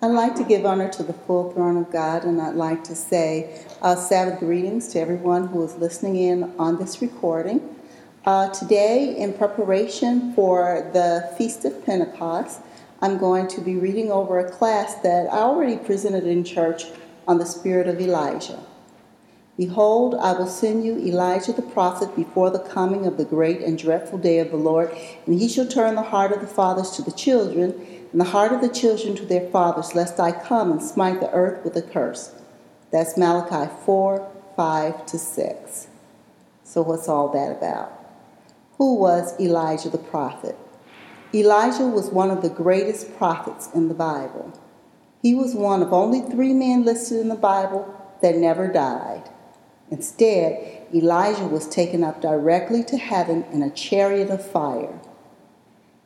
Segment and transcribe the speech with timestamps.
[0.00, 2.94] I'd like to give honor to the full throne of God, and I'd like to
[2.94, 7.74] say uh, Sabbath greetings to everyone who is listening in on this recording.
[8.24, 12.60] Uh, today, in preparation for the Feast of Pentecost,
[13.02, 16.84] I'm going to be reading over a class that I already presented in church
[17.26, 18.62] on the spirit of Elijah.
[19.56, 23.76] Behold, I will send you Elijah the prophet before the coming of the great and
[23.76, 24.96] dreadful day of the Lord,
[25.26, 28.52] and he shall turn the heart of the fathers to the children, and the heart
[28.52, 31.82] of the children to their fathers, lest I come and smite the earth with a
[31.82, 32.34] curse.
[32.90, 35.86] That's Malachi 4 5 to 6.
[36.64, 37.92] So, what's all that about?
[38.78, 40.56] Who was Elijah the prophet?
[41.34, 44.58] Elijah was one of the greatest prophets in the Bible.
[45.20, 49.28] He was one of only three men listed in the Bible that never died.
[49.90, 54.98] Instead, Elijah was taken up directly to heaven in a chariot of fire.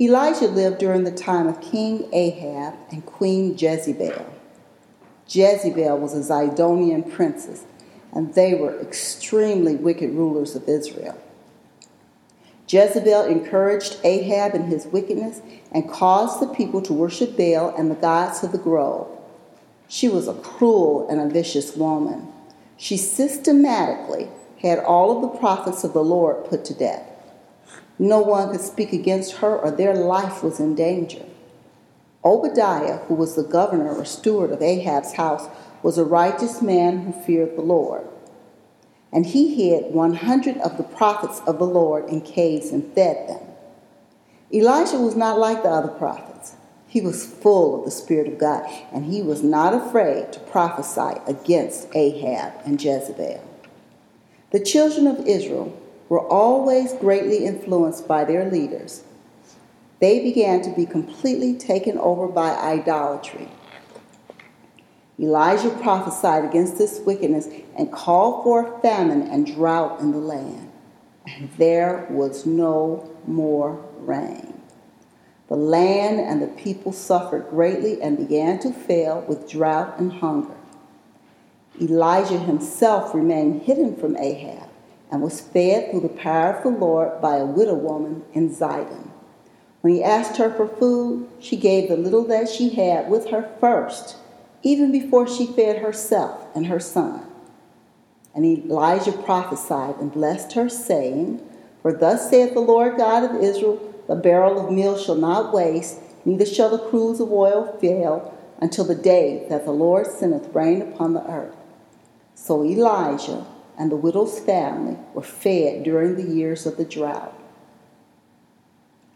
[0.00, 4.26] Elijah lived during the time of King Ahab and Queen Jezebel.
[5.26, 7.64] Jezebel was a Zidonian princess,
[8.12, 11.20] and they were extremely wicked rulers of Israel.
[12.68, 15.40] Jezebel encouraged Ahab in his wickedness
[15.72, 19.08] and caused the people to worship Baal and the gods of the grove.
[19.88, 22.28] She was a cruel and a vicious woman.
[22.76, 24.28] She systematically
[24.62, 27.17] had all of the prophets of the Lord put to death.
[27.98, 31.24] No one could speak against her, or their life was in danger.
[32.24, 35.48] Obadiah, who was the governor or steward of Ahab's house,
[35.82, 38.06] was a righteous man who feared the Lord.
[39.12, 43.40] And he hid 100 of the prophets of the Lord in caves and fed them.
[44.52, 46.54] Elijah was not like the other prophets.
[46.86, 51.20] He was full of the Spirit of God, and he was not afraid to prophesy
[51.26, 53.44] against Ahab and Jezebel.
[54.50, 59.02] The children of Israel were always greatly influenced by their leaders.
[60.00, 63.48] They began to be completely taken over by idolatry.
[65.20, 70.70] Elijah prophesied against this wickedness and called for famine and drought in the land.
[71.26, 74.54] And there was no more rain.
[75.48, 80.54] The land and the people suffered greatly and began to fail with drought and hunger.
[81.80, 84.67] Elijah himself remained hidden from Ahab
[85.10, 89.10] and was fed through the power of the Lord by a widow woman in Zidon.
[89.80, 93.54] When he asked her for food, she gave the little that she had with her
[93.60, 94.16] first,
[94.62, 97.24] even before she fed herself and her son.
[98.34, 101.40] And Elijah prophesied and blessed her, saying,
[101.82, 106.00] For thus saith the Lord God of Israel, the barrel of meal shall not waste,
[106.24, 110.82] neither shall the cruse of oil fail, until the day that the Lord sendeth rain
[110.82, 111.54] upon the earth.
[112.34, 113.46] So Elijah
[113.78, 117.34] and the widow's family were fed during the years of the drought.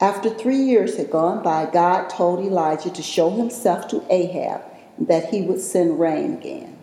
[0.00, 4.62] After three years had gone by, God told Elijah to show himself to Ahab
[4.96, 6.76] and that he would send rain again.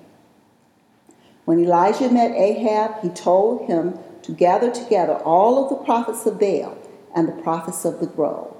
[1.46, 6.40] When Elijah met Ahab, he told him to gather together all of the prophets of
[6.40, 6.78] Baal
[7.16, 8.56] and the prophets of the grove.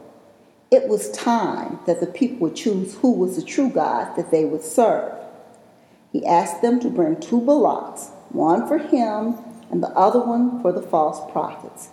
[0.72, 4.46] It was time that the people would choose who was the true God that they
[4.46, 5.14] would serve.
[6.12, 9.36] He asked them to bring two bullocks, one for him
[9.70, 11.90] and the other one for the false prophets.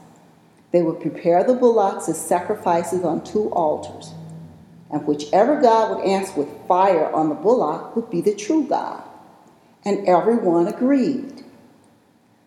[0.73, 4.13] They would prepare the bullocks as sacrifices on two altars.
[4.91, 9.03] And whichever God would answer with fire on the bullock would be the true God.
[9.85, 11.45] And everyone agreed.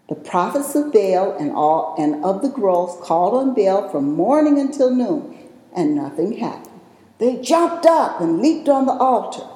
[0.10, 4.60] The prophets of Baal and, all, and of the groves called on Baal from morning
[4.60, 5.38] until noon,
[5.74, 6.82] and nothing happened.
[7.18, 9.48] They jumped up and leaped on the altar.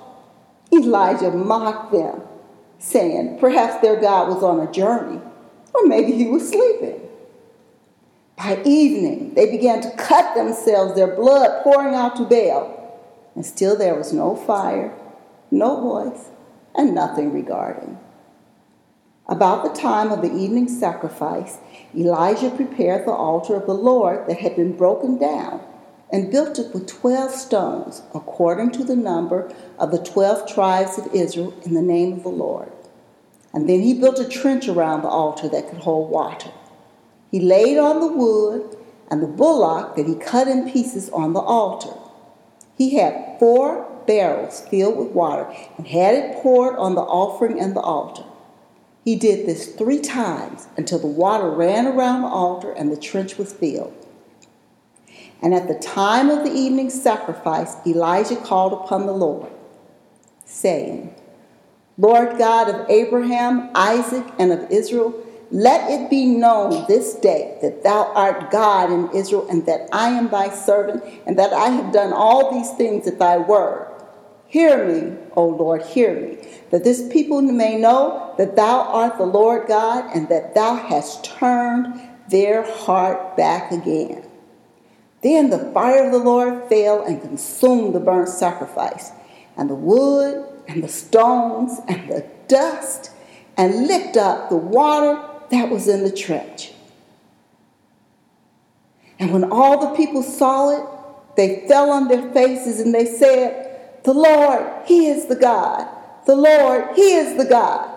[0.71, 2.21] Elijah mocked them,
[2.85, 5.19] saying, Perhaps their God was on a journey,
[5.73, 7.01] or maybe he was sleeping.
[8.37, 13.01] By evening, they began to cut themselves, their blood pouring out to Baal,
[13.33, 14.93] and still there was no fire,
[15.49, 16.29] no voice,
[16.75, 17.97] and nothing regarding.
[19.27, 21.57] About the time of the evening sacrifice,
[21.97, 25.61] Elijah prepared the altar of the Lord that had been broken down
[26.11, 31.07] and built it with 12 stones, according to the number of the 12 tribes of
[31.15, 32.71] Israel, in the name of the Lord.
[33.55, 36.51] And then he built a trench around the altar that could hold water.
[37.31, 38.77] He laid on the wood
[39.09, 41.97] and the bullock that he cut in pieces on the altar.
[42.77, 45.47] He had four barrels filled with water
[45.77, 48.25] and had it poured on the offering and the altar.
[49.05, 53.37] He did this three times until the water ran around the altar and the trench
[53.37, 53.93] was filled.
[55.41, 59.51] And at the time of the evening sacrifice, Elijah called upon the Lord,
[60.43, 61.15] saying,
[61.97, 65.13] Lord God of Abraham, Isaac, and of Israel,
[65.51, 70.09] let it be known this day that thou art God in Israel, and that I
[70.09, 73.91] am thy servant, and that I have done all these things at thy word.
[74.47, 76.37] Hear me, O Lord, hear me,
[76.71, 81.23] that this people may know that thou art the Lord God, and that thou hast
[81.23, 84.23] turned their heart back again.
[85.21, 89.11] Then the fire of the Lord fell and consumed the burnt sacrifice,
[89.55, 93.11] and the wood, and the stones, and the dust,
[93.57, 95.21] and licked up the water
[95.51, 96.73] that was in the trench.
[99.19, 104.03] And when all the people saw it, they fell on their faces and they said,
[104.03, 105.87] The Lord, He is the God.
[106.25, 107.91] The Lord, He is the God.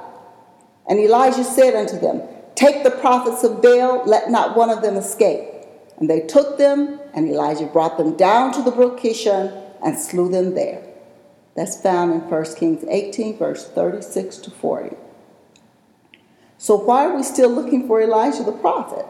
[0.88, 2.22] And Elijah said unto them,
[2.54, 5.48] Take the prophets of Baal, let not one of them escape.
[5.98, 10.28] And they took them, and Elijah brought them down to the brook Kishon and slew
[10.28, 10.82] them there.
[11.58, 14.94] That's found in 1 Kings 18, verse 36 to 40.
[16.56, 19.04] So, why are we still looking for Elijah the prophet?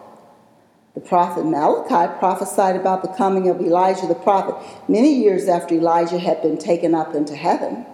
[0.95, 4.57] The prophet Malachi prophesied about the coming of Elijah the prophet
[4.89, 7.85] many years after Elijah had been taken up into heaven.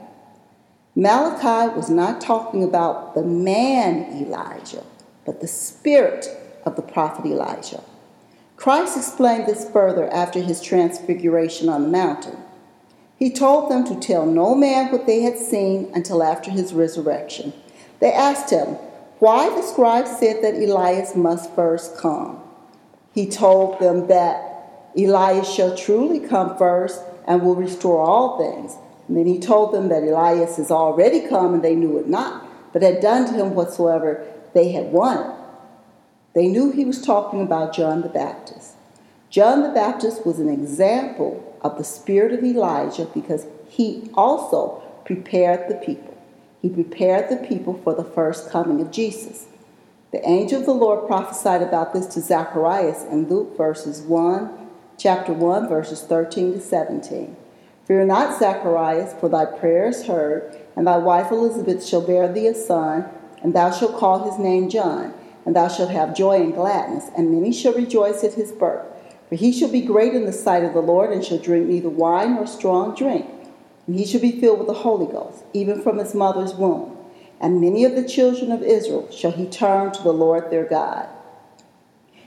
[0.94, 4.84] Malachi was not talking about the man Elijah,
[5.26, 6.28] but the spirit
[6.64, 7.82] of the prophet Elijah.
[8.54, 12.36] Christ explained this further after his transfiguration on the mountain.
[13.25, 17.55] He told them to tell no man what they had seen until after his resurrection.
[17.99, 18.75] They asked him
[19.19, 22.38] why the scribes said that Elias must first come.
[23.15, 28.76] He told them that Elias shall truly come first and will restore all things.
[29.09, 32.47] And then he told them that Elias is already come and they knew it not,
[32.75, 34.23] but had done to him whatsoever
[34.53, 35.35] they had wanted.
[36.35, 38.73] They knew he was talking about John the Baptist.
[39.31, 45.69] John the Baptist was an example of the spirit of Elijah because he also prepared
[45.69, 46.16] the people.
[46.62, 49.46] He prepared the people for the first coming of Jesus.
[50.12, 55.32] The angel of the Lord prophesied about this to Zacharias in Luke verses 1, chapter
[55.32, 57.37] 1, verses 13 to 17.
[57.87, 62.46] Fear not, Zacharias, for thy prayer is heard, and thy wife Elizabeth shall bear thee
[62.46, 63.06] a son,
[63.43, 65.12] and thou shalt call his name John,
[65.44, 68.87] and thou shalt have joy and gladness, and many shall rejoice at his birth.
[69.34, 71.88] For he shall be great in the sight of the Lord, and shall drink neither
[71.88, 73.26] wine nor strong drink.
[73.84, 76.96] And he shall be filled with the Holy Ghost, even from his mother's womb.
[77.40, 81.08] And many of the children of Israel shall he turn to the Lord their God.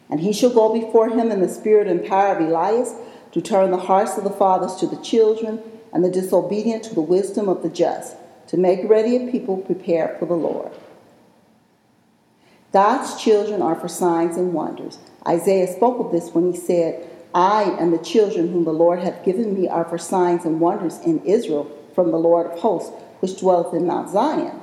[0.09, 2.94] And he shall go before him in the spirit and power of Elias
[3.31, 5.63] to turn the hearts of the fathers to the children,
[5.94, 8.18] and the disobedient to the wisdom of the just,
[8.48, 10.74] to make ready a people prepared for the Lord.
[12.77, 15.00] God's children are for signs and wonders.
[15.27, 19.25] Isaiah spoke of this when he said, I and the children whom the Lord hath
[19.25, 23.39] given me are for signs and wonders in Israel from the Lord of hosts, which
[23.39, 24.62] dwelleth in Mount Zion.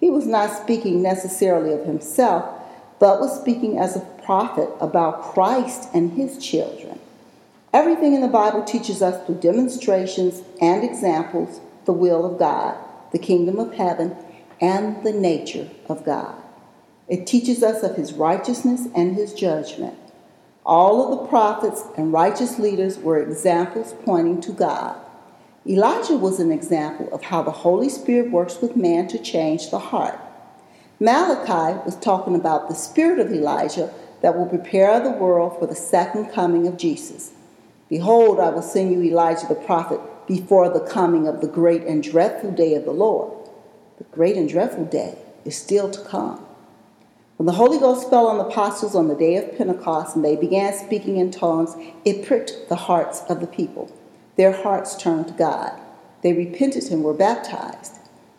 [0.00, 2.44] He was not speaking necessarily of himself,
[2.98, 7.00] but was speaking as a prophet about Christ and his children.
[7.72, 12.76] Everything in the Bible teaches us through demonstrations and examples the will of God,
[13.12, 14.14] the kingdom of heaven,
[14.60, 16.34] and the nature of God.
[17.10, 19.98] It teaches us of his righteousness and his judgment.
[20.64, 24.96] All of the prophets and righteous leaders were examples pointing to God.
[25.66, 29.78] Elijah was an example of how the Holy Spirit works with man to change the
[29.80, 30.20] heart.
[31.00, 33.92] Malachi was talking about the spirit of Elijah
[34.22, 37.32] that will prepare the world for the second coming of Jesus.
[37.88, 42.04] Behold, I will send you Elijah the prophet before the coming of the great and
[42.04, 43.32] dreadful day of the Lord.
[43.98, 46.46] The great and dreadful day is still to come.
[47.40, 50.36] When the Holy Ghost fell on the apostles on the day of Pentecost and they
[50.36, 53.90] began speaking in tongues, it pricked the hearts of the people.
[54.36, 55.72] Their hearts turned to God.
[56.20, 57.96] They repented and were baptized.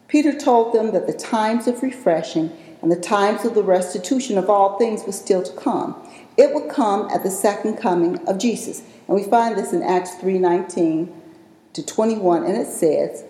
[0.08, 4.51] Peter told them that the times of refreshing and the times of the restitution of
[4.51, 5.96] all things was still to come.
[6.38, 8.84] It would come at the second coming of Jesus.
[9.08, 11.12] And we find this in Acts 3:19
[11.74, 13.24] to 21 and it says,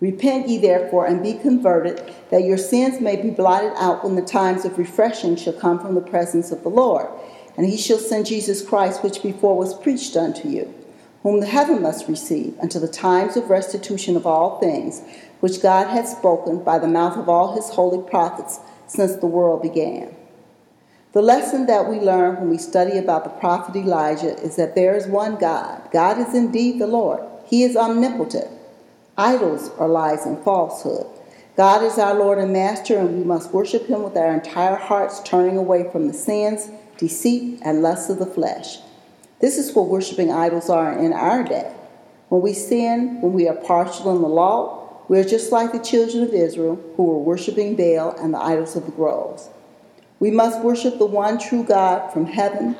[0.00, 4.22] Repent ye therefore and be converted, that your sins may be blotted out when the
[4.22, 7.08] times of refreshing shall come from the presence of the Lord.
[7.56, 10.74] And he shall send Jesus Christ, which before was preached unto you,
[11.22, 15.00] whom the heaven must receive until the times of restitution of all things,
[15.40, 19.62] which God had spoken by the mouth of all his holy prophets since the world
[19.62, 20.14] began.
[21.12, 24.94] The lesson that we learn when we study about the prophet Elijah is that there
[24.94, 25.88] is one God.
[25.90, 27.22] God is indeed the Lord.
[27.46, 28.50] He is omnipotent.
[29.18, 31.06] Idols are lies and falsehood.
[31.56, 35.22] God is our Lord and Master, and we must worship Him with our entire hearts,
[35.24, 36.68] turning away from the sins,
[36.98, 38.76] deceit, and lusts of the flesh.
[39.40, 41.72] This is what worshiping idols are in our day.
[42.28, 45.78] When we sin, when we are partial in the law, we are just like the
[45.78, 49.48] children of Israel who were worshiping Baal and the idols of the groves.
[50.20, 52.76] We must worship the one true God from heaven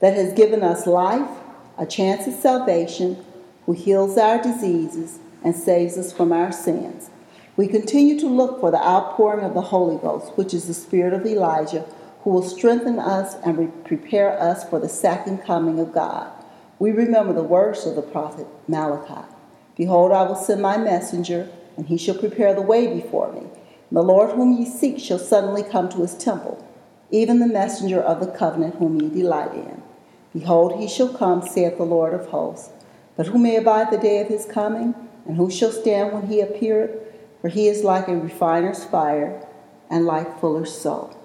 [0.00, 1.30] that has given us life,
[1.78, 3.24] a chance of salvation,
[3.64, 7.10] who heals our diseases, and saves us from our sins.
[7.56, 11.12] We continue to look for the outpouring of the Holy Ghost, which is the spirit
[11.12, 11.84] of Elijah,
[12.22, 16.30] who will strengthen us and re- prepare us for the second coming of God.
[16.78, 19.26] We remember the words of the prophet Malachi
[19.76, 23.40] Behold, I will send my messenger, and he shall prepare the way before me.
[23.40, 26.66] And the Lord whom ye seek shall suddenly come to his temple,
[27.10, 29.82] even the messenger of the covenant whom ye delight in.
[30.32, 32.70] Behold, he shall come, saith the Lord of hosts.
[33.16, 34.94] But who may abide the day of his coming?
[35.30, 36.90] And who shall stand when he appeareth?
[37.40, 39.46] For he is like a refiner's fire,
[39.88, 41.16] and like fuller's salt.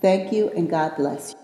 [0.00, 1.41] Thank you, and God bless you.